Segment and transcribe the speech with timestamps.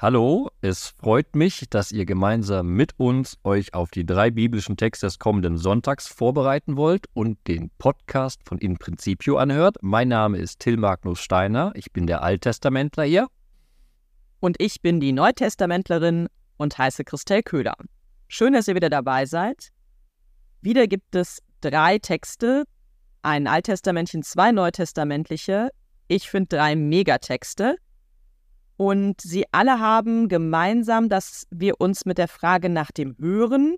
[0.00, 5.06] Hallo, es freut mich, dass ihr gemeinsam mit uns euch auf die drei biblischen Texte
[5.06, 9.78] des kommenden Sonntags vorbereiten wollt und den Podcast von In Principio anhört.
[9.80, 13.26] Mein Name ist Till Magnus Steiner, ich bin der Alttestamentler hier.
[14.38, 16.28] Und ich bin die Neutestamentlerin
[16.58, 17.74] und heiße Christel Köhler.
[18.28, 19.70] Schön, dass ihr wieder dabei seid.
[20.60, 22.66] Wieder gibt es drei Texte,
[23.22, 25.70] ein Alttestamentchen, zwei neutestamentliche.
[26.06, 27.78] Ich finde drei Megatexte.
[28.78, 33.76] Und sie alle haben gemeinsam, dass wir uns mit der Frage nach dem Hören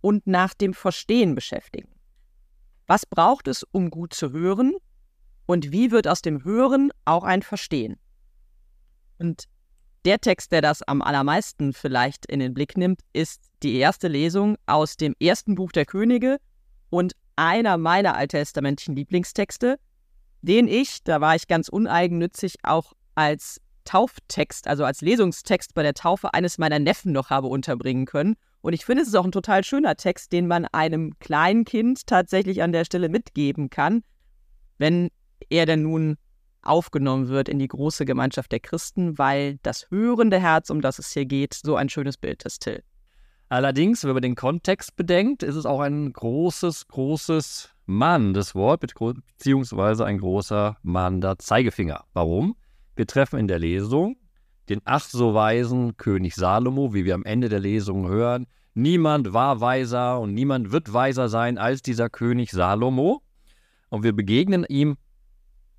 [0.00, 1.90] und nach dem Verstehen beschäftigen.
[2.86, 4.74] Was braucht es, um gut zu hören?
[5.44, 7.98] Und wie wird aus dem Hören auch ein Verstehen?
[9.18, 9.44] Und
[10.06, 14.56] der Text, der das am allermeisten vielleicht in den Blick nimmt, ist die erste Lesung
[14.64, 16.38] aus dem ersten Buch der Könige
[16.88, 19.78] und einer meiner alttestamentlichen Lieblingstexte,
[20.40, 25.94] den ich, da war ich ganz uneigennützig, auch als Tauftext, also als Lesungstext bei der
[25.94, 28.36] Taufe eines meiner Neffen noch habe unterbringen können.
[28.60, 32.06] Und ich finde, es ist auch ein total schöner Text, den man einem kleinen Kind
[32.06, 34.02] tatsächlich an der Stelle mitgeben kann,
[34.76, 35.08] wenn
[35.48, 36.16] er denn nun
[36.60, 41.12] aufgenommen wird in die große Gemeinschaft der Christen, weil das hörende Herz, um das es
[41.12, 42.82] hier geht, so ein schönes Bild ist, Till.
[43.48, 48.80] Allerdings, wenn man den Kontext bedenkt, ist es auch ein großes, großes Mann, das Wort,
[48.80, 52.04] beziehungsweise ein großer Mann der Zeigefinger.
[52.12, 52.57] Warum?
[52.98, 54.16] Wir treffen in der Lesung
[54.68, 58.48] den ach so weisen König Salomo, wie wir am Ende der Lesung hören.
[58.74, 63.22] Niemand war weiser und niemand wird weiser sein als dieser König Salomo.
[63.88, 64.96] Und wir begegnen ihm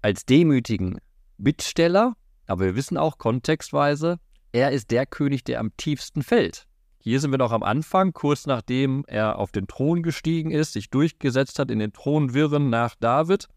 [0.02, 1.00] als demütigen
[1.38, 2.14] Bittsteller,
[2.48, 4.18] aber wir wissen auch kontextweise,
[4.54, 6.68] er ist der König, der am tiefsten fällt.
[7.00, 10.90] Hier sind wir noch am Anfang, kurz nachdem er auf den Thron gestiegen ist, sich
[10.90, 13.50] durchgesetzt hat in den Thronwirren nach David.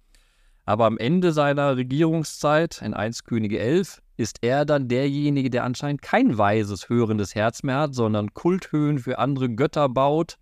[0.64, 6.02] Aber am Ende seiner Regierungszeit, in 1 Könige 11, ist er dann derjenige, der anscheinend
[6.02, 10.36] kein weises, hörendes Herz mehr hat, sondern Kulthöhen für andere Götter baut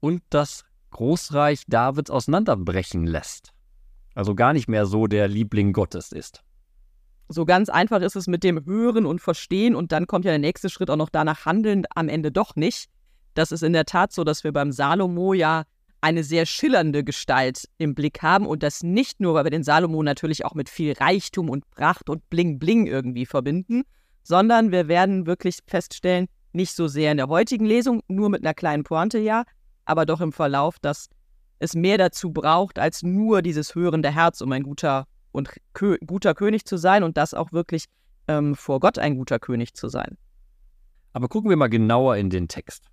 [0.00, 3.52] und das Großreich Davids auseinanderbrechen lässt.
[4.14, 6.42] Also gar nicht mehr so der Liebling Gottes ist.
[7.28, 10.38] So ganz einfach ist es mit dem Hören und Verstehen und dann kommt ja der
[10.38, 12.88] nächste Schritt auch noch danach handeln am Ende doch nicht.
[13.34, 15.64] Das ist in der Tat so, dass wir beim Salomo ja
[16.00, 20.02] eine sehr schillernde Gestalt im Blick haben und das nicht nur, weil wir den Salomo
[20.02, 23.82] natürlich auch mit viel Reichtum und Pracht und Bling Bling irgendwie verbinden,
[24.22, 28.54] sondern wir werden wirklich feststellen, nicht so sehr in der heutigen Lesung, nur mit einer
[28.54, 29.44] kleinen Pointe ja,
[29.84, 31.08] aber doch im Verlauf, dass
[31.58, 36.34] es mehr dazu braucht, als nur dieses hörende Herz, um ein guter und Kö guter
[36.34, 37.84] König zu sein und das auch wirklich
[38.28, 40.16] ähm, vor Gott ein guter König zu sein.
[41.12, 42.86] Aber gucken wir mal genauer in den Text.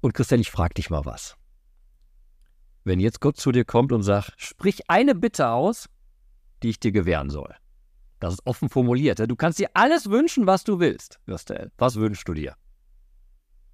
[0.00, 1.36] Und Christian, ich frage dich mal was.
[2.84, 5.88] Wenn jetzt Gott zu dir kommt und sagt, sprich eine Bitte aus,
[6.62, 7.54] die ich dir gewähren soll.
[8.20, 9.18] Das ist offen formuliert.
[9.18, 11.18] Du kannst dir alles wünschen, was du willst.
[11.26, 12.54] Was wünschst du dir?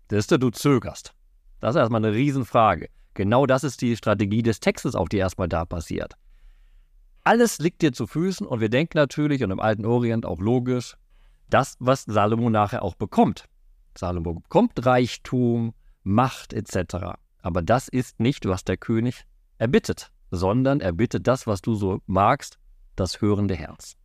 [0.08, 1.12] Das ist, du zögerst.
[1.60, 2.88] Das ist erstmal eine Riesenfrage.
[3.14, 6.14] Genau das ist die Strategie des Textes, auf die erstmal da passiert.
[7.22, 10.96] Alles liegt dir zu Füßen und wir denken natürlich, und im alten Orient auch logisch,
[11.48, 13.44] das, was Salomo nachher auch bekommt.
[13.96, 17.18] Salomo bekommt Reichtum, Macht etc.
[17.42, 19.24] Aber das ist nicht, was der König
[19.58, 22.58] erbittet, sondern er bittet das, was du so magst,
[22.96, 23.96] das hörende Herz.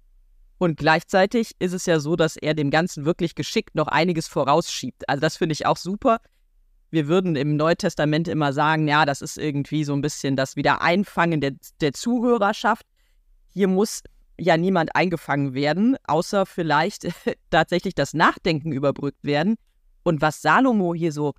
[0.58, 5.08] Und gleichzeitig ist es ja so, dass er dem Ganzen wirklich geschickt noch einiges vorausschiebt.
[5.10, 6.20] Also das finde ich auch super.
[6.92, 11.42] Wir würden im Neutestament immer sagen, ja, das ist irgendwie so ein bisschen das Wiedereinfangen
[11.42, 12.86] der, der Zuhörerschaft.
[13.50, 14.02] Hier muss
[14.40, 17.08] ja niemand eingefangen werden, außer vielleicht
[17.50, 19.56] tatsächlich das Nachdenken überbrückt werden.
[20.04, 21.34] Und was Salomo hier so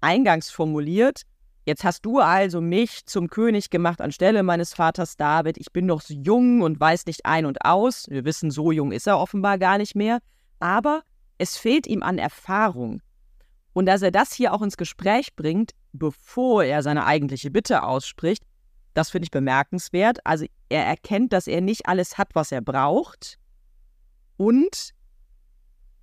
[0.00, 1.22] eingangs formuliert.
[1.66, 5.58] Jetzt hast du also mich zum König gemacht anstelle meines Vaters David.
[5.58, 8.06] Ich bin noch so jung und weiß nicht ein und aus.
[8.08, 10.18] Wir wissen, so jung ist er offenbar gar nicht mehr.
[10.58, 11.02] Aber
[11.38, 13.02] es fehlt ihm an Erfahrung.
[13.72, 18.42] Und dass er das hier auch ins Gespräch bringt, bevor er seine eigentliche Bitte ausspricht,
[18.94, 20.18] das finde ich bemerkenswert.
[20.24, 23.38] Also er erkennt, dass er nicht alles hat, was er braucht.
[24.36, 24.90] Und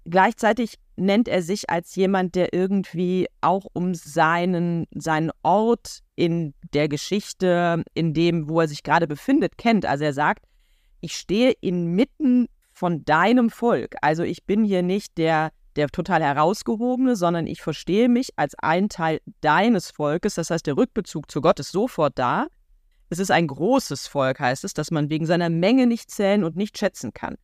[0.05, 6.89] gleichzeitig nennt er sich als jemand, der irgendwie auch um seinen, seinen Ort in der
[6.89, 9.85] Geschichte, in dem, wo er sich gerade befindet, kennt.
[9.85, 10.45] Also er sagt,
[10.99, 13.95] ich stehe inmitten von deinem Volk.
[14.01, 18.89] Also ich bin hier nicht der, der total herausgehobene, sondern ich verstehe mich als ein
[18.89, 20.35] Teil deines Volkes.
[20.35, 22.47] Das heißt, der Rückbezug zu Gott ist sofort da.
[23.09, 26.55] Es ist ein großes Volk, heißt es, dass man wegen seiner Menge nicht zählen und
[26.55, 27.37] nicht schätzen kann.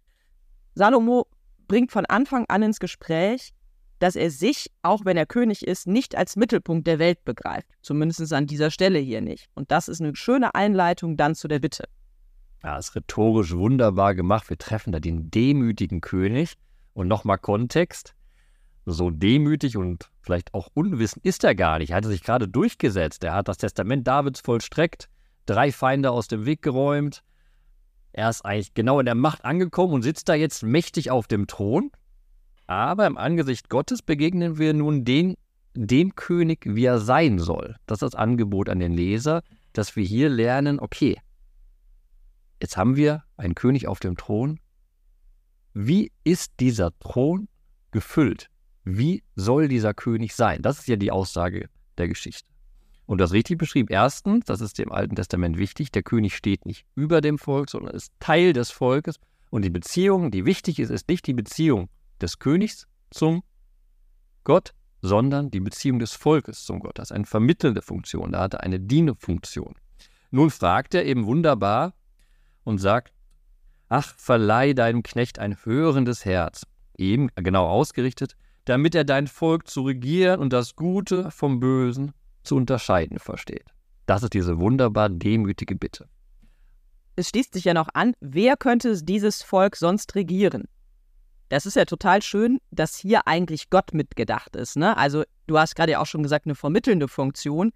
[0.76, 1.28] Salomo
[1.68, 3.54] bringt von Anfang an ins Gespräch,
[4.00, 7.70] dass er sich, auch wenn er König ist, nicht als Mittelpunkt der Welt begreift.
[7.82, 9.48] Zumindest an dieser Stelle hier nicht.
[9.54, 11.86] Und das ist eine schöne Einleitung dann zu der Bitte.
[12.64, 14.50] Ja, ist rhetorisch wunderbar gemacht.
[14.50, 16.56] Wir treffen da den demütigen König.
[16.94, 18.14] Und nochmal Kontext.
[18.86, 21.92] So demütig und vielleicht auch unwissend ist er gar nicht.
[21.92, 23.24] Er hatte sich gerade durchgesetzt.
[23.24, 25.10] Er hat das Testament Davids vollstreckt,
[25.46, 27.24] drei Feinde aus dem Weg geräumt.
[28.14, 31.48] Er ist eigentlich genau in der Macht angekommen und sitzt da jetzt mächtig auf dem
[31.48, 31.92] Thron.
[32.68, 35.36] Aber im Angesicht Gottes begegnen wir nun den,
[35.74, 37.76] dem König, wie er sein soll.
[37.88, 39.42] Das ist das Angebot an den Leser,
[39.74, 41.18] dass wir hier lernen, okay,
[42.62, 44.60] jetzt haben wir einen König auf dem Thron.
[45.74, 47.48] Wie ist dieser Thron
[47.92, 48.50] gefüllt?
[48.84, 50.62] Wie soll dieser König sein?
[50.62, 51.68] Das ist ja die Aussage
[51.98, 52.53] der Geschichte.
[53.14, 53.90] Und das richtig beschrieben.
[53.92, 57.94] Erstens, das ist dem Alten Testament wichtig, der König steht nicht über dem Volk, sondern
[57.94, 59.20] ist Teil des Volkes.
[59.52, 61.90] Und die Beziehung, die wichtig ist, ist nicht die Beziehung
[62.20, 63.44] des Königs zum
[64.44, 64.74] Gott,
[65.04, 66.98] sondern die Beziehung des Volkes zum Gott.
[66.98, 69.76] Das ist eine vermittelnde Funktion, da hat er eine Dienefunktion.
[70.32, 71.94] Nun fragt er eben wunderbar
[72.64, 73.14] und sagt,
[73.90, 76.66] ach, verleih deinem Knecht ein hörendes Herz,
[76.98, 82.14] eben genau ausgerichtet, damit er dein Volk zu regieren und das Gute vom Bösen
[82.44, 83.66] zu unterscheiden versteht.
[84.06, 86.08] Das ist diese wunderbar demütige Bitte.
[87.16, 90.66] Es schließt sich ja noch an, wer könnte dieses Volk sonst regieren?
[91.50, 94.76] Das ist ja total schön, dass hier eigentlich Gott mitgedacht ist.
[94.76, 94.98] Ne?
[94.98, 97.72] Also du hast gerade ja auch schon gesagt, eine vermittelnde Funktion.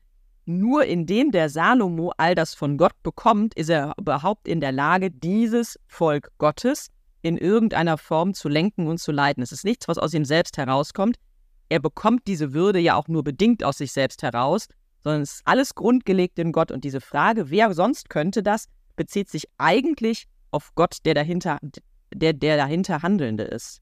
[0.45, 5.11] Nur indem der Salomo all das von Gott bekommt, ist er überhaupt in der Lage,
[5.11, 6.87] dieses Volk Gottes
[7.21, 9.43] in irgendeiner Form zu lenken und zu leiten.
[9.43, 11.17] Es ist nichts, was aus ihm selbst herauskommt.
[11.69, 14.67] Er bekommt diese Würde ja auch nur bedingt aus sich selbst heraus,
[15.03, 16.71] sondern es ist alles grundgelegt in Gott.
[16.71, 21.59] Und diese Frage, wer sonst könnte das, bezieht sich eigentlich auf Gott, der dahinter,
[22.13, 23.81] der, der dahinter Handelnde ist.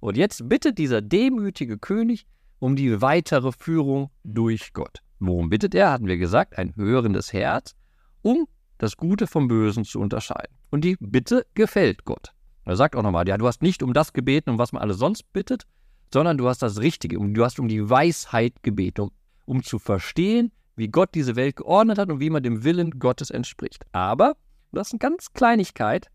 [0.00, 2.26] Und jetzt bittet dieser demütige König
[2.60, 4.98] um die weitere Führung durch Gott.
[5.18, 5.90] Worum bittet er?
[5.90, 7.74] Hatten wir gesagt, ein hörendes Herz,
[8.22, 8.46] um
[8.78, 10.56] das Gute vom Bösen zu unterscheiden.
[10.70, 12.32] Und die Bitte gefällt Gott.
[12.64, 14.98] Er sagt auch nochmal, ja, du hast nicht um das gebeten, um was man alles
[14.98, 15.66] sonst bittet,
[16.12, 19.10] sondern du hast das Richtige, du hast um die Weisheit gebeten, um,
[19.46, 23.30] um zu verstehen, wie Gott diese Welt geordnet hat und wie man dem Willen Gottes
[23.30, 23.84] entspricht.
[23.92, 24.36] Aber,
[24.72, 26.08] das ist eine ganz Kleinigkeit,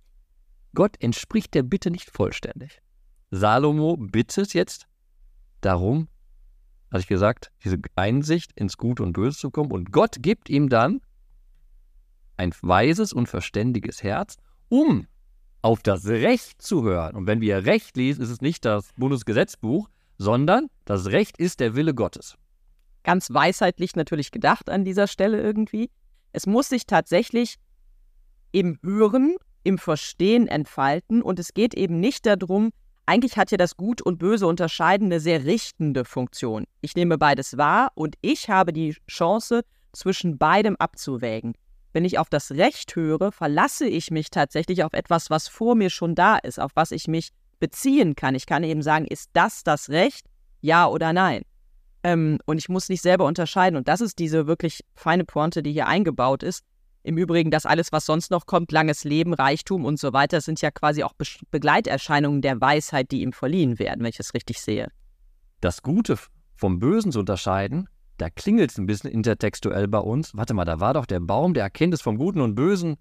[0.74, 2.82] Gott entspricht der Bitte nicht vollständig.
[3.30, 4.88] Salomo bittet jetzt
[5.62, 6.08] darum,
[6.92, 9.72] hatte ich gesagt, diese Einsicht ins Gute und Böse zu kommen.
[9.72, 11.02] Und Gott gibt ihm dann
[12.38, 14.38] ein weises und verständiges Herz,
[14.70, 15.08] um
[15.64, 17.16] auf das Recht zu hören.
[17.16, 21.76] Und wenn wir Recht lesen, ist es nicht das Bundesgesetzbuch, sondern das Recht ist der
[21.76, 22.36] Wille Gottes.
[23.04, 25.90] Ganz weisheitlich natürlich gedacht an dieser Stelle irgendwie.
[26.34, 27.56] Es muss sich tatsächlich
[28.52, 32.72] im Hören im Verstehen entfalten und es geht eben nicht darum,
[33.06, 36.66] eigentlich hat ja das Gut und Böse unterscheiden eine sehr richtende Funktion.
[36.82, 39.64] Ich nehme beides wahr und ich habe die Chance,
[39.94, 41.54] zwischen beidem abzuwägen.
[41.94, 45.92] Wenn ich auf das Recht höre, verlasse ich mich tatsächlich auf etwas, was vor mir
[45.92, 47.30] schon da ist, auf was ich mich
[47.60, 48.36] beziehen kann.
[48.36, 50.26] Ich kann eben sagen, ist das das Recht?
[50.60, 51.44] Ja oder nein?
[52.04, 53.78] Ähm, und ich muss nicht selber unterscheiden.
[53.78, 56.64] Und das ist diese wirklich feine Pointe, die hier eingebaut ist.
[57.04, 60.62] Im Übrigen, das alles, was sonst noch kommt, langes Leben, Reichtum und so weiter, sind
[60.62, 64.62] ja quasi auch Be Begleiterscheinungen der Weisheit, die ihm verliehen werden, wenn ich es richtig
[64.62, 64.90] sehe.
[65.62, 66.18] Das Gute
[66.56, 67.88] vom Bösen zu unterscheiden,
[68.18, 70.36] da klingelt es ein bisschen intertextuell bei uns.
[70.36, 72.98] Warte mal, da war doch der Baum der Erkenntnis vom Guten und Bösen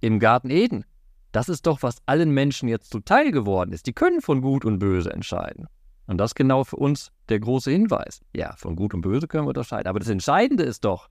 [0.00, 0.84] im Garten Eden.
[1.32, 3.86] Das ist doch, was allen Menschen jetzt zuteil geworden ist.
[3.86, 5.66] Die können von Gut und Böse entscheiden.
[6.06, 8.20] Und das ist genau für uns der große Hinweis.
[8.34, 9.88] Ja, von Gut und Böse können wir unterscheiden.
[9.88, 11.08] Aber das Entscheidende ist doch,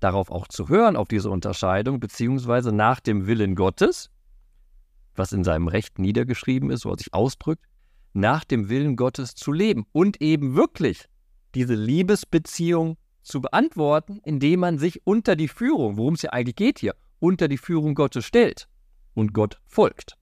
[0.00, 4.10] darauf auch zu hören, auf diese Unterscheidung, beziehungsweise nach dem Willen Gottes,
[5.14, 7.66] was in seinem Recht niedergeschrieben ist, er sich ausdrückt,
[8.14, 11.09] nach dem Willen Gottes zu leben und eben wirklich
[11.54, 16.78] diese Liebesbeziehung zu beantworten, indem man sich unter die Führung, worum es ja eigentlich geht
[16.78, 18.66] hier, unter die Führung Gottes stellt
[19.14, 20.16] und Gott folgt.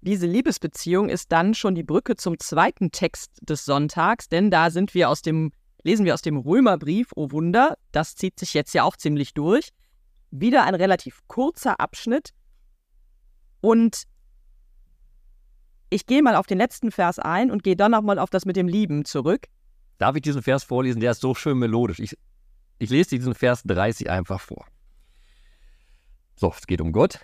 [0.00, 4.94] Diese Liebesbeziehung ist dann schon die Brücke zum zweiten Text des Sonntags, denn da sind
[4.94, 5.50] wir aus dem
[5.84, 9.68] lesen wir aus dem Römerbrief, oh Wunder, das zieht sich jetzt ja auch ziemlich durch.
[10.30, 12.30] Wieder ein relativ kurzer Abschnitt.
[13.60, 14.04] Und
[15.90, 18.56] ich gehe mal auf den letzten Vers ein und gehe dann nochmal auf das mit
[18.56, 19.46] dem Lieben zurück.
[20.04, 21.00] Darf ich diesen Vers vorlesen?
[21.00, 21.98] Der ist so schön melodisch.
[21.98, 22.14] Ich,
[22.78, 24.66] ich lese diesen Vers 30 einfach vor.
[26.36, 27.20] So, es geht um Gott.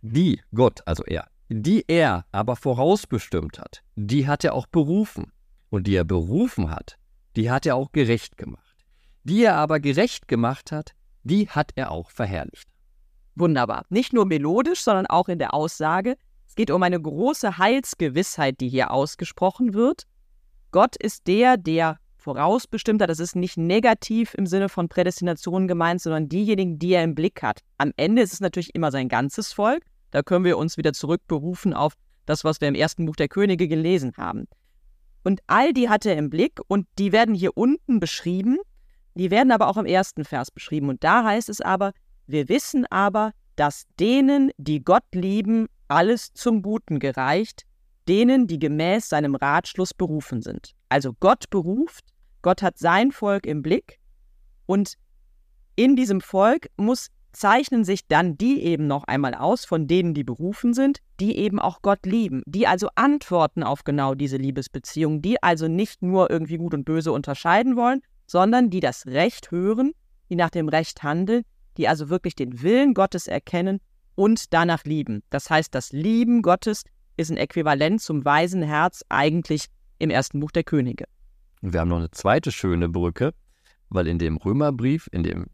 [0.00, 5.32] Die, Gott, also er, die er aber vorausbestimmt hat, die hat er auch berufen.
[5.68, 6.96] Und die er berufen hat,
[7.36, 8.86] die hat er auch gerecht gemacht.
[9.24, 12.70] Die er aber gerecht gemacht hat, die hat er auch verherrlicht.
[13.34, 13.84] Wunderbar.
[13.90, 16.16] Nicht nur melodisch, sondern auch in der Aussage.
[16.46, 20.06] Es geht um eine große Heilsgewissheit, die hier ausgesprochen wird.
[20.70, 23.10] Gott ist der, der vorausbestimmt hat.
[23.10, 27.42] Das ist nicht negativ im Sinne von Prädestination gemeint, sondern diejenigen, die er im Blick
[27.42, 27.60] hat.
[27.78, 29.84] Am Ende ist es natürlich immer sein ganzes Volk.
[30.10, 31.92] Da können wir uns wieder zurückberufen auf
[32.26, 34.48] das, was wir im ersten Buch der Könige gelesen haben.
[35.22, 38.58] Und all die hat er im Blick und die werden hier unten beschrieben,
[39.14, 40.88] die werden aber auch im ersten Vers beschrieben.
[40.88, 41.92] Und da heißt es aber,
[42.26, 47.64] wir wissen aber, dass denen, die Gott lieben, alles zum Guten gereicht,
[48.08, 50.72] denen, die gemäß seinem Ratschluss berufen sind.
[50.88, 52.13] Also Gott beruft,
[52.44, 53.98] Gott hat sein Volk im Blick
[54.66, 54.96] und
[55.76, 60.24] in diesem Volk muss zeichnen sich dann die eben noch einmal aus, von denen die
[60.24, 65.42] berufen sind, die eben auch Gott lieben, die also antworten auf genau diese Liebesbeziehung, die
[65.42, 69.92] also nicht nur irgendwie gut und böse unterscheiden wollen, sondern die das Recht hören,
[70.28, 71.44] die nach dem Recht handeln,
[71.78, 73.80] die also wirklich den Willen Gottes erkennen
[74.16, 75.22] und danach lieben.
[75.30, 76.84] Das heißt, das Lieben Gottes
[77.16, 79.64] ist ein Äquivalent zum weisen Herz eigentlich
[79.98, 81.06] im ersten Buch der Könige.
[81.64, 83.32] Und wir haben noch eine zweite schöne Brücke,
[83.88, 85.46] weil in dem Römerbrief, in dem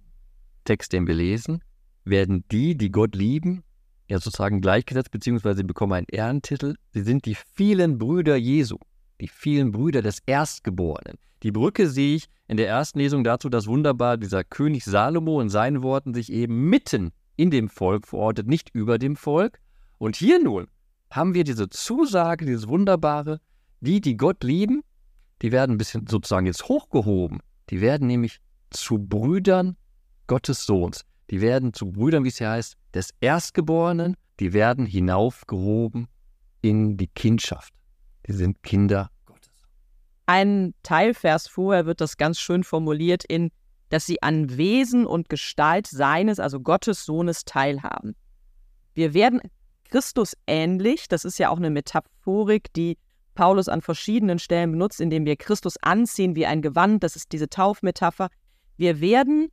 [0.65, 1.63] Text, den wir lesen,
[2.05, 3.63] werden die, die Gott lieben,
[4.09, 6.75] ja sozusagen gleichgesetzt, beziehungsweise bekommen einen Ehrentitel.
[6.93, 8.79] Sie sind die vielen Brüder Jesu,
[9.21, 11.17] die vielen Brüder des Erstgeborenen.
[11.45, 15.49] Die Brücke sehe ich in der ersten Lesung dazu, dass wunderbar dieser König Salomo in
[15.49, 19.61] seinen Worten sich eben mitten in dem Volk verortet, nicht über dem Volk.
[19.99, 20.67] Und hier nun
[21.09, 23.41] haben wir diese Zusage, dieses Wunderbare,
[23.81, 24.83] die, die Gott lieben,
[25.43, 27.41] die werden ein bisschen sozusagen jetzt hochgehoben.
[27.71, 29.77] Die werden nämlich zu Brüdern
[30.27, 31.05] Gottes Sohns.
[31.31, 36.09] Die werden zu Brüdern, wie es hier heißt, des Erstgeborenen, die werden hinaufgehoben
[36.61, 37.73] in die Kindschaft.
[38.27, 39.51] Die sind Kinder Gottes.
[40.27, 43.51] Ein Teilvers vorher wird das ganz schön formuliert in,
[43.89, 48.15] dass sie an Wesen und Gestalt seines, also Gottes Sohnes, teilhaben.
[48.95, 49.41] Wir werden
[49.89, 52.99] Christus ähnlich, das ist ja auch eine Metaphorik, die
[53.35, 57.49] Paulus an verschiedenen Stellen benutzt, indem wir Christus anziehen wie ein Gewand, das ist diese
[57.49, 58.29] Taufmetapher.
[58.77, 59.51] Wir werden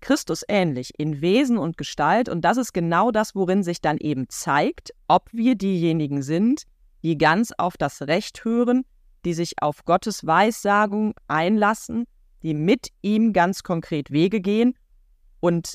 [0.00, 2.28] Christus ähnlich in Wesen und Gestalt.
[2.28, 6.64] Und das ist genau das, worin sich dann eben zeigt, ob wir diejenigen sind,
[7.02, 8.84] die ganz auf das Recht hören,
[9.24, 12.06] die sich auf Gottes Weissagung einlassen,
[12.42, 14.74] die mit ihm ganz konkret Wege gehen.
[15.40, 15.74] Und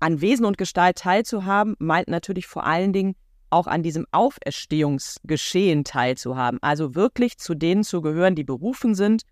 [0.00, 3.14] an Wesen und Gestalt teilzuhaben, meint natürlich vor allen Dingen
[3.50, 6.58] auch an diesem Auferstehungsgeschehen teilzuhaben.
[6.62, 9.22] Also wirklich zu denen zu gehören, die berufen sind,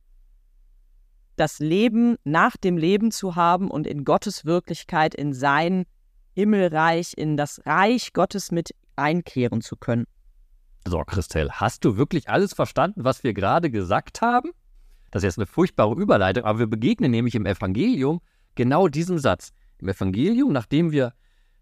[1.37, 5.85] das Leben nach dem Leben zu haben und in Gottes Wirklichkeit, in sein
[6.35, 10.07] Himmelreich, in das Reich Gottes mit einkehren zu können.
[10.87, 14.51] So, Christel, hast du wirklich alles verstanden, was wir gerade gesagt haben?
[15.11, 18.21] Das ist jetzt eine furchtbare Überleitung, aber wir begegnen nämlich im Evangelium
[18.55, 19.53] genau diesem Satz.
[19.79, 21.13] Im Evangelium, nachdem wir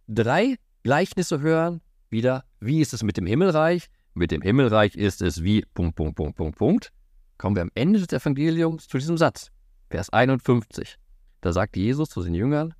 [0.09, 1.81] drei Gleichnisse hören,
[2.11, 3.89] wieder, wie ist es mit dem Himmelreich?
[4.15, 6.93] Mit dem Himmelreich ist es wie Punkt, Punkt, Punkt, Punkt, Punkt.
[7.39, 9.51] Kommen wir am Ende des Evangeliums zu diesem Satz.
[9.89, 10.97] Vers 51.
[11.41, 12.75] Da sagt Jesus zu den Jüngern,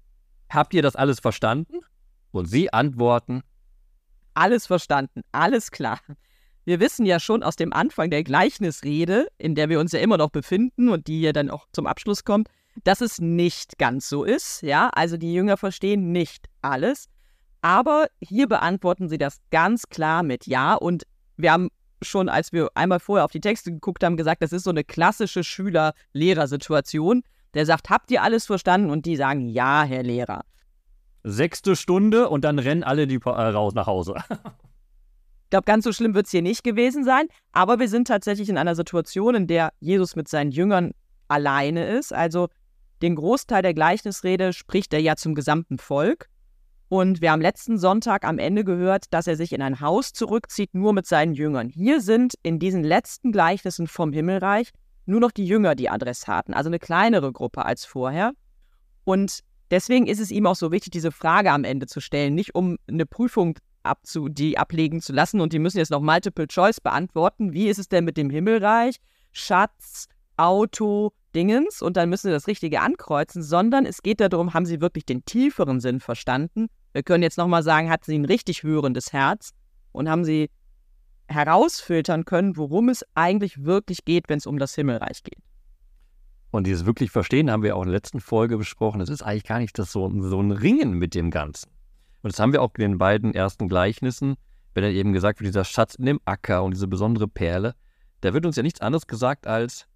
[0.49, 1.81] habt ihr das alles verstanden?
[2.33, 3.43] Und sie antworten,
[4.35, 6.01] alles verstanden, alles klar.
[6.65, 10.19] Wir wissen ja schon aus dem Anfang der Gleichnisrede, in der wir uns ja immer
[10.19, 12.49] noch befinden und die ja dann auch zum Abschluss kommt,
[12.85, 14.63] dass es nicht ganz so ist.
[14.63, 17.09] Ja, also die Jünger verstehen nicht alles.
[17.63, 20.75] Aber hier beantworten sie das ganz klar mit Ja.
[20.75, 21.05] Und
[21.37, 21.69] wir haben
[22.03, 24.85] schon, als wir einmal vorher auf die Texte geguckt haben, gesagt, das ist so eine
[24.85, 27.23] klassische Schüler-Lehrer-Situation.
[27.55, 28.91] Der sagt, habt ihr alles verstanden?
[28.91, 30.45] Und die sagen, ja, Herr Lehrer.
[31.23, 34.15] Sechste Stunde und dann rennen alle die, äh, raus nach Hause.
[34.31, 37.27] ich glaube, ganz so schlimm wird es hier nicht gewesen sein.
[37.53, 40.93] Aber wir sind tatsächlich in einer Situation, in der Jesus mit seinen Jüngern
[41.29, 42.15] alleine ist.
[42.15, 42.49] Also
[43.03, 46.29] den Großteil der Gleichnisrede spricht er ja zum gesamten Volk.
[46.91, 50.75] Und wir haben letzten Sonntag am Ende gehört, dass er sich in ein Haus zurückzieht,
[50.75, 51.69] nur mit seinen Jüngern.
[51.69, 54.73] Hier sind in diesen letzten Gleichnissen vom Himmelreich
[55.07, 58.33] nur noch die Jünger die Adressaten, also eine kleinere Gruppe als vorher.
[59.05, 59.39] Und
[59.71, 62.77] deswegen ist es ihm auch so wichtig, diese Frage am Ende zu stellen, nicht um
[62.89, 67.53] eine Prüfung abzu, die ablegen zu lassen und die müssen jetzt noch Multiple Choice beantworten.
[67.53, 68.97] Wie ist es denn mit dem Himmelreich?
[69.31, 74.67] Schatz, Auto, Dingens und dann müssen sie das Richtige ankreuzen, sondern es geht darum, haben
[74.67, 78.63] sie wirklich den tieferen Sinn verstanden wir können jetzt nochmal sagen, hat sie ein richtig
[78.63, 79.51] hörendes Herz
[79.93, 80.51] und haben sie
[81.29, 85.39] herausfiltern können, worum es eigentlich wirklich geht, wenn es um das Himmelreich geht.
[86.51, 89.01] Und dieses wirklich Verstehen haben wir auch in der letzten Folge besprochen.
[89.01, 91.71] Es ist eigentlich gar nicht das so, so ein Ringen mit dem Ganzen.
[92.23, 94.37] Und das haben wir auch in den beiden ersten Gleichnissen,
[94.75, 97.75] wenn er eben gesagt wird, dieser Schatz in dem Acker und diese besondere Perle,
[98.21, 99.87] da wird uns ja nichts anderes gesagt als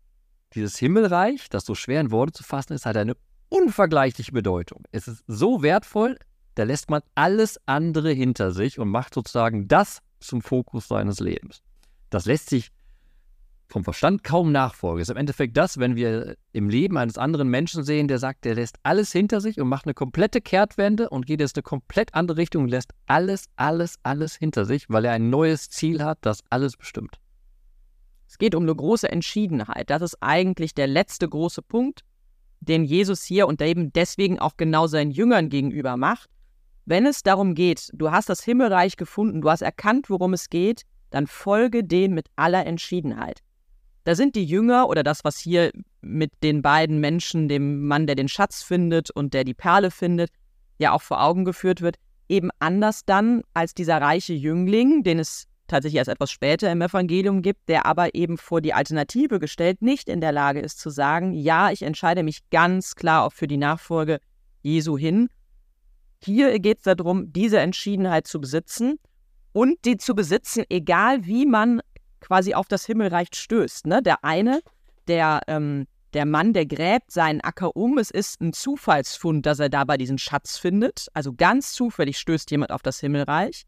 [0.55, 3.17] dieses Himmelreich, das so schwer in Worte zu fassen ist, hat eine
[3.49, 4.85] unvergleichliche Bedeutung.
[4.93, 6.17] Es ist so wertvoll,
[6.55, 11.63] da lässt man alles andere hinter sich und macht sozusagen das zum Fokus seines Lebens.
[12.11, 12.71] Das lässt sich
[13.69, 15.03] vom Verstand kaum nachfolge.
[15.03, 18.55] Ist im Endeffekt das, wenn wir im Leben eines anderen Menschen sehen, der sagt, der
[18.55, 22.39] lässt alles hinter sich und macht eine komplette Kehrtwende und geht jetzt eine komplett andere
[22.39, 26.41] Richtung und lässt alles, alles, alles hinter sich, weil er ein neues Ziel hat, das
[26.51, 27.19] alles bestimmt.
[28.29, 29.91] Es geht um eine große Entschiedenheit.
[29.91, 32.01] Das ist eigentlich der letzte große Punkt,
[32.61, 36.31] den Jesus hier und eben deswegen auch genau seinen Jüngern gegenüber macht.
[36.87, 40.83] Wenn es darum geht, du hast das Himmelreich gefunden, du hast erkannt, worum es geht,
[41.11, 43.41] dann folge dem mit aller Entschiedenheit.
[44.05, 45.71] Da sind die Jünger oder das, was hier
[46.03, 50.31] mit den beiden Menschen, dem Mann, der den Schatz findet und der die Perle findet,
[50.79, 51.97] ja auch vor Augen geführt wird,
[52.29, 57.41] eben anders dann als dieser reiche Jüngling, den es tatsächlich erst etwas später im Evangelium
[57.41, 61.33] gibt, der aber eben vor die Alternative gestellt nicht in der Lage ist zu sagen,
[61.33, 64.19] ja, ich entscheide mich ganz klar auch für die Nachfolge
[64.63, 65.29] Jesu hin.
[66.25, 68.99] Hier geht es darum, diese Entschiedenheit zu besitzen
[69.53, 71.81] und die zu besitzen, egal wie man
[72.21, 73.87] quasi auf das Himmelreich stößt.
[73.87, 74.03] Ne?
[74.03, 74.61] Der eine,
[75.07, 77.99] der, ähm, der Mann, der gräbt seinen Acker um.
[77.99, 81.09] Es ist ein Zufallsfund, dass er dabei diesen Schatz findet.
[81.13, 83.65] Also ganz zufällig stößt jemand auf das Himmelreich.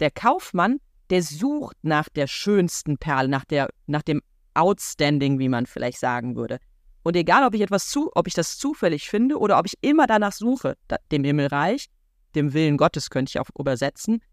[0.00, 4.20] Der Kaufmann, der sucht nach der schönsten Perle, nach, der, nach dem
[4.52, 6.58] Outstanding, wie man vielleicht sagen würde.
[7.06, 10.08] Und egal, ob ich etwas zu, ob ich das zufällig finde oder ob ich immer
[10.08, 10.76] danach suche,
[11.12, 11.86] dem Himmelreich,
[12.34, 14.24] dem Willen Gottes könnte ich auch übersetzen,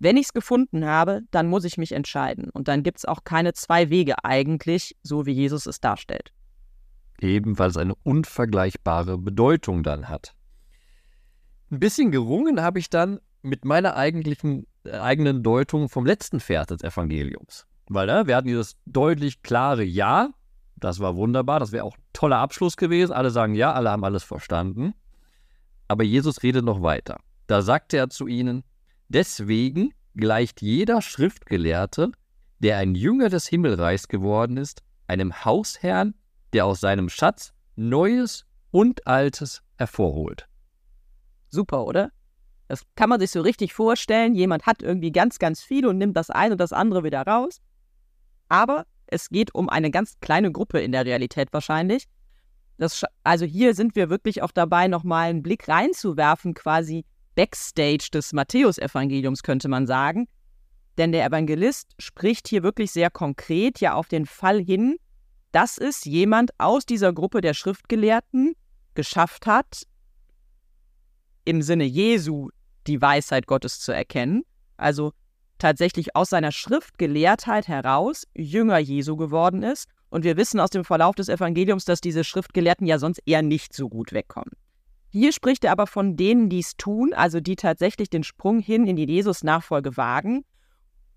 [0.00, 2.50] wenn ich es gefunden habe, dann muss ich mich entscheiden.
[2.50, 6.32] Und dann gibt es auch keine zwei Wege eigentlich, so wie Jesus es darstellt.
[7.20, 10.34] Eben weil es eine unvergleichbare Bedeutung dann hat.
[11.70, 16.66] Ein bisschen gerungen habe ich dann mit meiner eigentlichen äh, eigenen Deutung vom letzten Vers
[16.66, 17.68] des Evangeliums.
[17.86, 20.30] Weil ne, wir hatten dieses deutlich klare Ja,
[20.76, 23.12] das war wunderbar, das wäre auch ein toller Abschluss gewesen.
[23.12, 24.94] Alle sagen Ja, alle haben alles verstanden.
[25.88, 27.18] Aber Jesus redet noch weiter.
[27.46, 28.62] Da sagte er zu ihnen,
[29.08, 32.10] Deswegen gleicht jeder Schriftgelehrte,
[32.58, 36.14] der ein Jünger des Himmelreichs geworden ist, einem Hausherrn,
[36.52, 40.48] der aus seinem Schatz Neues und Altes hervorholt.
[41.48, 42.10] Super, oder?
[42.68, 44.34] Das kann man sich so richtig vorstellen.
[44.34, 47.60] Jemand hat irgendwie ganz, ganz viel und nimmt das eine und das andere wieder raus.
[48.48, 52.04] Aber es geht um eine ganz kleine Gruppe in der Realität wahrscheinlich.
[52.78, 57.04] Das, also hier sind wir wirklich auch dabei, nochmal einen Blick reinzuwerfen, quasi
[57.34, 60.28] Backstage des Matthäusevangeliums, könnte man sagen.
[60.98, 64.96] Denn der Evangelist spricht hier wirklich sehr konkret ja auf den Fall hin,
[65.52, 68.54] dass es jemand aus dieser Gruppe der Schriftgelehrten
[68.94, 69.82] geschafft hat,
[71.44, 72.48] im Sinne Jesu
[72.86, 74.42] die Weisheit Gottes zu erkennen,
[74.76, 75.12] also
[75.58, 79.88] tatsächlich aus seiner Schriftgelehrtheit heraus Jünger Jesu geworden ist.
[80.08, 83.74] Und wir wissen aus dem Verlauf des Evangeliums, dass diese Schriftgelehrten ja sonst eher nicht
[83.74, 84.52] so gut wegkommen.
[85.08, 88.86] Hier spricht er aber von denen, die es tun, also die tatsächlich den Sprung hin
[88.86, 90.44] in die Jesus-Nachfolge wagen.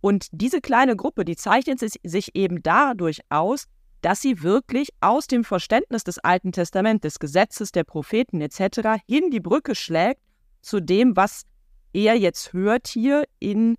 [0.01, 3.65] Und diese kleine Gruppe, die zeichnet sich eben dadurch aus,
[4.01, 9.01] dass sie wirklich aus dem Verständnis des Alten Testaments, des Gesetzes der Propheten etc.
[9.07, 10.21] hin die Brücke schlägt
[10.61, 11.43] zu dem, was
[11.91, 13.75] er jetzt hört hier in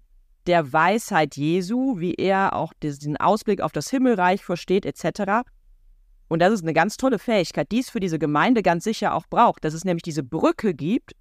[0.46, 5.48] der Weisheit Jesu, wie er auch diesen Ausblick auf das Himmelreich versteht etc.
[6.28, 9.26] Und das ist eine ganz tolle Fähigkeit, die es für diese Gemeinde ganz sicher auch
[9.26, 11.12] braucht, dass es nämlich diese Brücke gibt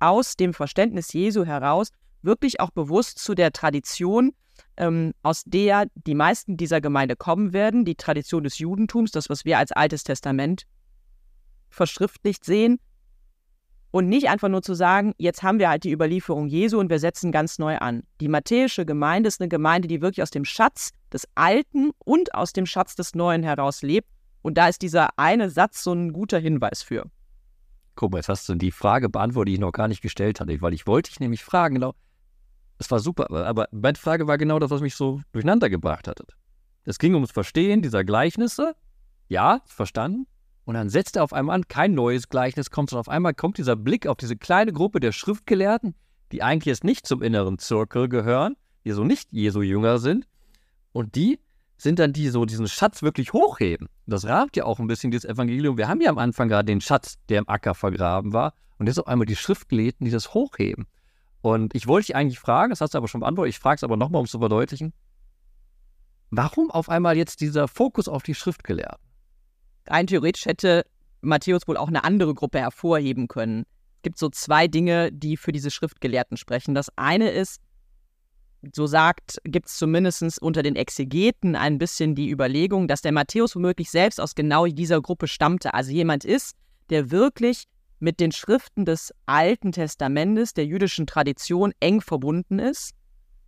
[0.00, 1.90] aus dem Verständnis Jesu heraus,
[2.22, 4.32] wirklich auch bewusst zu der Tradition,
[4.76, 9.44] ähm, aus der die meisten dieser Gemeinde kommen werden, die Tradition des Judentums, das, was
[9.44, 10.66] wir als Altes Testament
[11.70, 12.78] verschriftlicht sehen.
[13.90, 16.98] Und nicht einfach nur zu sagen, jetzt haben wir halt die Überlieferung Jesu und wir
[16.98, 18.02] setzen ganz neu an.
[18.20, 22.52] Die matthäische Gemeinde ist eine Gemeinde, die wirklich aus dem Schatz des Alten und aus
[22.52, 24.08] dem Schatz des Neuen heraus lebt
[24.46, 27.10] und da ist dieser eine Satz so ein guter Hinweis für.
[27.96, 30.62] Guck mal, jetzt hast du die Frage beantwortet, die ich noch gar nicht gestellt hatte,
[30.62, 31.94] weil ich wollte dich nämlich fragen, genau.
[32.78, 36.24] Es war super, aber meine Frage war genau das, was mich so durcheinander gebracht hatte.
[36.84, 38.76] Es ging ums Verstehen dieser Gleichnisse.
[39.26, 40.28] Ja, verstanden.
[40.66, 43.56] Und dann setzt er auf einmal an, kein neues Gleichnis kommt, sondern auf einmal kommt
[43.56, 45.94] dieser Blick auf diese kleine Gruppe der Schriftgelehrten,
[46.32, 50.26] die eigentlich jetzt nicht zum inneren Zirkel gehören, die so nicht Jesu Jünger sind.
[50.90, 51.38] Und die
[51.78, 53.88] sind dann die so diesen Schatz wirklich hochheben.
[54.06, 55.78] Das rahmt ja auch ein bisschen dieses Evangelium.
[55.78, 58.52] Wir haben ja am Anfang gerade den Schatz, der im Acker vergraben war.
[58.78, 60.86] Und jetzt auf einmal die Schriftgelehrten, die das hochheben.
[61.42, 63.84] Und ich wollte dich eigentlich fragen, das hast du aber schon beantwortet, ich frage es
[63.84, 64.92] aber nochmal, um es zu verdeutlichen.
[66.30, 69.05] Warum auf einmal jetzt dieser Fokus auf die Schriftgelehrten?
[69.88, 70.84] Rein theoretisch hätte
[71.20, 73.64] Matthäus wohl auch eine andere Gruppe hervorheben können.
[73.96, 76.74] Es gibt so zwei Dinge, die für diese Schriftgelehrten sprechen.
[76.74, 77.60] Das eine ist,
[78.72, 83.54] so sagt, gibt es zumindest unter den Exegeten ein bisschen die Überlegung, dass der Matthäus
[83.54, 85.74] womöglich selbst aus genau dieser Gruppe stammte.
[85.74, 86.56] Also jemand ist,
[86.90, 87.64] der wirklich
[87.98, 92.92] mit den Schriften des Alten Testamentes, der jüdischen Tradition eng verbunden ist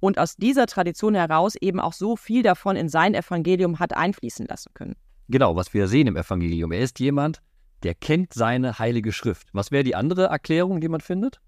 [0.00, 4.46] und aus dieser Tradition heraus eben auch so viel davon in sein Evangelium hat einfließen
[4.46, 4.96] lassen können.
[5.28, 6.72] Genau, was wir sehen im Evangelium.
[6.72, 7.42] Er ist jemand,
[7.82, 9.48] der kennt seine heilige Schrift.
[9.52, 11.40] Was wäre die andere Erklärung, die man findet?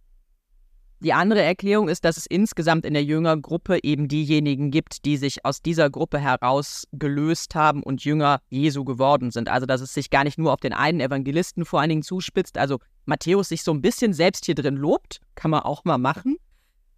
[1.03, 5.47] Die andere Erklärung ist, dass es insgesamt in der Jüngergruppe eben diejenigen gibt, die sich
[5.47, 9.49] aus dieser Gruppe heraus gelöst haben und Jünger Jesu geworden sind.
[9.49, 12.59] Also, dass es sich gar nicht nur auf den einen Evangelisten vor allen Dingen zuspitzt,
[12.59, 16.37] also Matthäus sich so ein bisschen selbst hier drin lobt, kann man auch mal machen,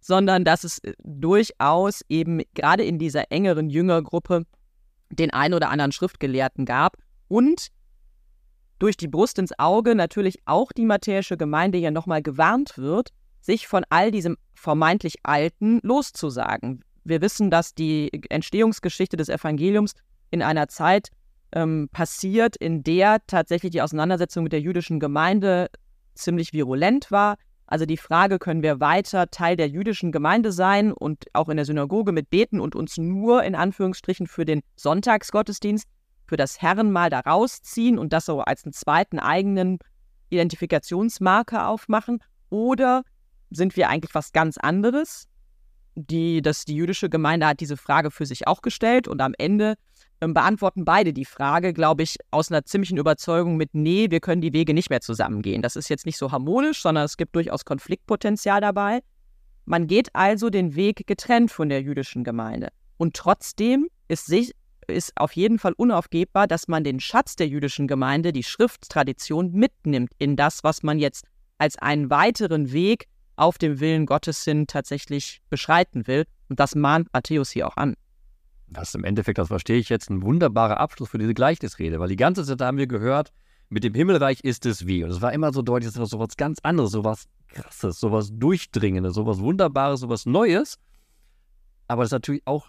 [0.01, 4.43] sondern dass es äh, durchaus eben gerade in dieser engeren Jüngergruppe
[5.15, 6.97] den einen oder anderen Schriftgelehrten gab
[7.27, 7.69] und
[8.79, 13.67] durch die Brust ins Auge natürlich auch die matthäische Gemeinde ja nochmal gewarnt wird, sich
[13.67, 16.83] von all diesem vermeintlich Alten loszusagen.
[17.03, 19.93] Wir wissen, dass die Entstehungsgeschichte des Evangeliums
[20.31, 21.09] in einer Zeit
[21.53, 25.69] ähm, passiert, in der tatsächlich die Auseinandersetzung mit der jüdischen Gemeinde
[26.15, 27.37] ziemlich virulent war.
[27.65, 31.65] Also die Frage, können wir weiter Teil der jüdischen Gemeinde sein und auch in der
[31.65, 35.87] Synagoge mit beten und uns nur in Anführungsstrichen für den Sonntagsgottesdienst,
[36.25, 39.79] für das Herrenmal da rausziehen und das so als einen zweiten eigenen
[40.29, 42.19] Identifikationsmarker aufmachen?
[42.49, 43.03] Oder
[43.49, 45.27] sind wir eigentlich was ganz anderes?
[45.95, 49.75] Die, das, die jüdische Gemeinde hat diese Frage für sich auch gestellt und am Ende
[50.21, 54.41] ähm, beantworten beide die Frage, glaube ich, aus einer ziemlichen Überzeugung mit, nee, wir können
[54.41, 55.61] die Wege nicht mehr zusammengehen.
[55.61, 59.01] Das ist jetzt nicht so harmonisch, sondern es gibt durchaus Konfliktpotenzial dabei.
[59.65, 62.69] Man geht also den Weg getrennt von der jüdischen Gemeinde.
[62.97, 64.53] Und trotzdem ist, sich,
[64.87, 70.11] ist auf jeden Fall unaufgebbar, dass man den Schatz der jüdischen Gemeinde, die Schrifttradition, mitnimmt
[70.17, 71.25] in das, was man jetzt
[71.57, 76.25] als einen weiteren Weg auf dem Willen Gottes hin tatsächlich beschreiten will.
[76.49, 77.95] Und das mahnt Matthäus hier auch an.
[78.73, 82.09] Das ist im Endeffekt, das verstehe ich jetzt, ein wunderbarer Abschluss für diese Gleichnisrede, weil
[82.09, 83.31] die ganze Zeit haben wir gehört,
[83.69, 85.03] mit dem Himmelreich ist es wie.
[85.03, 87.99] Und es war immer so deutlich, es war so was ganz anderes, so was Krasses,
[87.99, 90.77] so was Durchdringendes, so was Wunderbares, so was Neues.
[91.87, 92.67] Aber das ist natürlich auch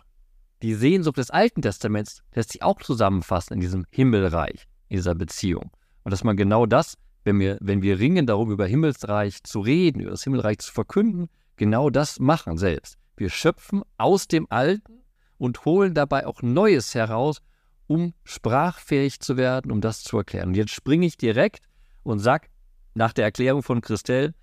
[0.63, 5.71] die Sehnsucht des Alten Testaments, lässt sich auch zusammenfassen in diesem Himmelreich, in dieser Beziehung.
[6.05, 10.01] Und dass man genau das wenn wir, wenn wir ringen darum, über Himmelsreich zu reden,
[10.01, 12.99] über das Himmelreich zu verkünden, genau das machen selbst.
[13.17, 15.01] Wir schöpfen aus dem Alten
[15.39, 17.41] und holen dabei auch Neues heraus,
[17.87, 20.49] um sprachfähig zu werden, um das zu erklären.
[20.49, 21.67] Und jetzt springe ich direkt
[22.03, 22.49] und sage
[22.95, 24.35] nach der Erklärung von Christelle,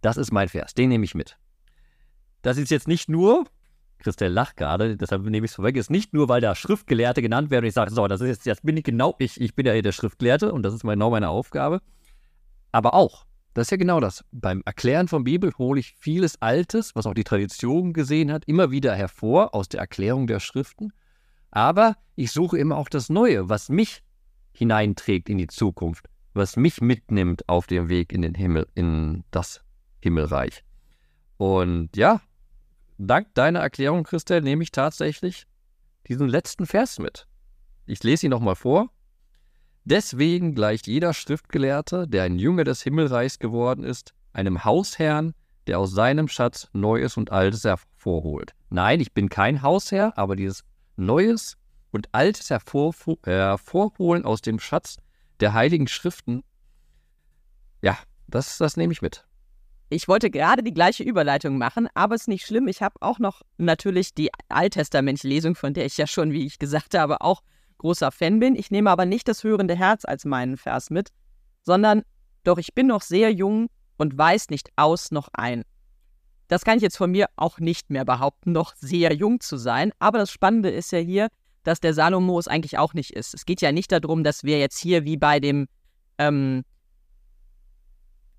[0.00, 1.38] das ist mein Vers, den nehme ich mit.
[2.42, 3.44] Das ist jetzt nicht nur,
[3.98, 7.50] Christelle lacht gerade, deshalb nehme ich es vorweg, ist nicht nur, weil da Schriftgelehrte genannt
[7.50, 9.64] werden und ich sage, so, das ist jetzt, jetzt bin ich genau ich, ich bin
[9.64, 11.80] ja hier der Schriftgelehrte und das ist genau meine Aufgabe,
[12.72, 14.24] aber auch, das ist ja genau das.
[14.32, 18.70] Beim Erklären von Bibel hole ich vieles Altes, was auch die Tradition gesehen hat, immer
[18.70, 20.92] wieder hervor aus der Erklärung der Schriften.
[21.50, 24.02] Aber ich suche immer auch das Neue, was mich
[24.52, 29.62] hineinträgt in die Zukunft, was mich mitnimmt auf dem Weg in den Himmel, in das
[30.00, 30.64] Himmelreich.
[31.36, 32.20] Und ja,
[32.96, 35.46] dank deiner Erklärung, Christel, nehme ich tatsächlich
[36.08, 37.26] diesen letzten Vers mit.
[37.86, 38.90] Ich lese ihn nochmal vor.
[39.84, 45.34] Deswegen gleicht jeder Schriftgelehrte, der ein Jünger des Himmelreichs geworden ist, einem Hausherrn,
[45.66, 48.52] der aus seinem Schatz Neues und Altes hervorholt.
[48.70, 50.64] Nein, ich bin kein Hausherr, aber dieses
[50.96, 51.56] Neues
[51.90, 54.96] und Altes hervorholen aus dem Schatz
[55.40, 56.42] der heiligen Schriften,
[57.82, 59.26] ja, das, das nehme ich mit.
[59.90, 62.66] Ich wollte gerade die gleiche Überleitung machen, aber es ist nicht schlimm.
[62.66, 66.96] Ich habe auch noch natürlich die Alttestamentslesung, von der ich ja schon, wie ich gesagt
[66.96, 67.42] habe, auch
[67.82, 68.56] großer Fan bin.
[68.56, 71.10] Ich nehme aber nicht das hörende Herz als meinen Vers mit,
[71.62, 72.02] sondern
[72.44, 73.68] doch ich bin noch sehr jung
[73.98, 75.64] und weiß nicht aus noch ein.
[76.48, 79.92] Das kann ich jetzt von mir auch nicht mehr behaupten, noch sehr jung zu sein.
[79.98, 81.28] Aber das Spannende ist ja hier,
[81.64, 83.34] dass der Salomo es eigentlich auch nicht ist.
[83.34, 85.66] Es geht ja nicht darum, dass wir jetzt hier wie bei dem
[86.18, 86.64] ähm,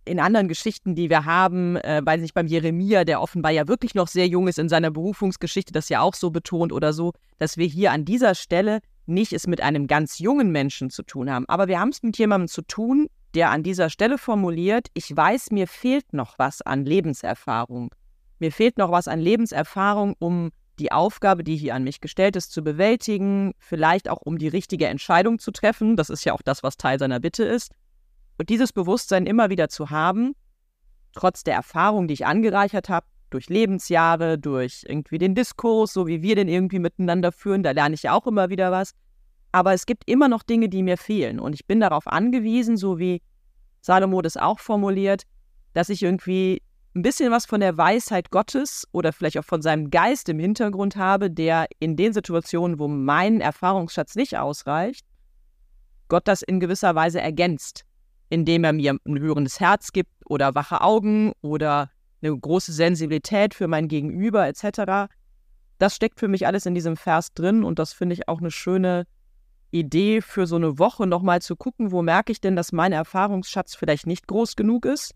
[0.05, 3.95] in anderen Geschichten, die wir haben, äh, weiß nicht, beim Jeremia, der offenbar ja wirklich
[3.95, 7.57] noch sehr jung ist in seiner Berufungsgeschichte, das ja auch so betont oder so, dass
[7.57, 11.47] wir hier an dieser Stelle nicht es mit einem ganz jungen Menschen zu tun haben,
[11.47, 15.51] aber wir haben es mit jemandem zu tun, der an dieser Stelle formuliert, ich weiß,
[15.51, 17.93] mir fehlt noch was an Lebenserfahrung.
[18.39, 22.51] Mir fehlt noch was an Lebenserfahrung, um die Aufgabe, die hier an mich gestellt ist,
[22.51, 25.95] zu bewältigen, vielleicht auch um die richtige Entscheidung zu treffen.
[25.95, 27.71] Das ist ja auch das, was Teil seiner Bitte ist.
[28.37, 30.33] Und dieses Bewusstsein immer wieder zu haben,
[31.13, 36.21] trotz der Erfahrung, die ich angereichert habe, durch Lebensjahre, durch irgendwie den Diskurs, so wie
[36.21, 37.63] wir den irgendwie miteinander führen.
[37.63, 38.93] Da lerne ich ja auch immer wieder was.
[39.51, 41.39] Aber es gibt immer noch Dinge, die mir fehlen.
[41.39, 43.21] Und ich bin darauf angewiesen, so wie
[43.81, 45.23] Salomo das auch formuliert,
[45.73, 46.61] dass ich irgendwie
[46.95, 50.95] ein bisschen was von der Weisheit Gottes oder vielleicht auch von seinem Geist im Hintergrund
[50.95, 55.05] habe, der in den Situationen, wo mein Erfahrungsschatz nicht ausreicht,
[56.07, 57.85] Gott das in gewisser Weise ergänzt,
[58.29, 61.89] indem er mir ein hörendes Herz gibt oder wache Augen oder
[62.23, 65.11] eine große Sensibilität für mein Gegenüber etc.
[65.77, 68.51] das steckt für mich alles in diesem Vers drin und das finde ich auch eine
[68.51, 69.05] schöne
[69.73, 73.75] Idee für so eine Woche nochmal zu gucken, wo merke ich denn, dass mein Erfahrungsschatz
[73.75, 75.15] vielleicht nicht groß genug ist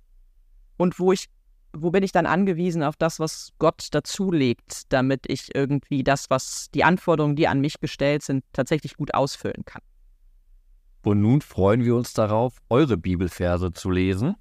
[0.78, 1.28] und wo ich,
[1.74, 6.70] wo bin ich dann angewiesen auf das, was Gott dazulegt, damit ich irgendwie das, was
[6.74, 9.82] die Anforderungen, die an mich gestellt sind, tatsächlich gut ausfüllen kann.
[11.04, 14.36] Und nun freuen wir uns darauf, eure Bibelverse zu lesen.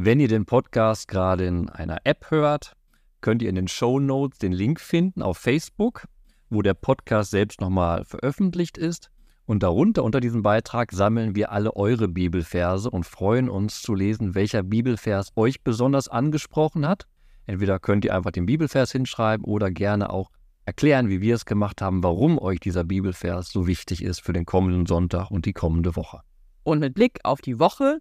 [0.00, 2.74] Wenn ihr den Podcast gerade in einer App hört,
[3.20, 6.04] könnt ihr in den Show Notes den Link finden auf Facebook,
[6.50, 9.10] wo der Podcast selbst nochmal veröffentlicht ist.
[9.44, 14.36] Und darunter, unter diesem Beitrag, sammeln wir alle eure Bibelverse und freuen uns zu lesen,
[14.36, 17.08] welcher Bibelvers euch besonders angesprochen hat.
[17.46, 20.30] Entweder könnt ihr einfach den Bibelvers hinschreiben oder gerne auch
[20.64, 24.46] erklären, wie wir es gemacht haben, warum euch dieser Bibelvers so wichtig ist für den
[24.46, 26.20] kommenden Sonntag und die kommende Woche.
[26.62, 27.98] Und mit Blick auf die Woche,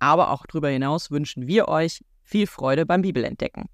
[0.00, 3.70] aber auch darüber hinaus wünschen wir euch viel Freude beim Bibelentdecken.